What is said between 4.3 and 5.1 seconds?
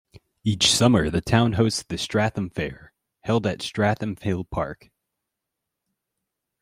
Park.